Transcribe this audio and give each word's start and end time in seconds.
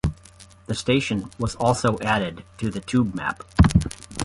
The 0.65 0.73
station 0.73 1.29
was 1.37 1.53
also 1.57 1.99
added 1.99 2.43
to 2.57 2.71
the 2.71 2.79
Tube 2.79 3.13
map. 3.13 3.43